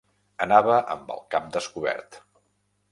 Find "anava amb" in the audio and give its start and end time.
0.45-1.13